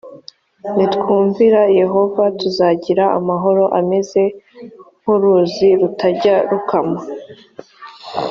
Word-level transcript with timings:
nitwumvira 0.75 1.61
yehova 1.79 2.23
tuzagira 2.39 3.03
amahoro 3.17 3.63
ameze 3.79 4.21
nk 5.01 5.07
uruzi 5.13 5.67
rutajya 5.79 6.35
rukama 6.49 6.99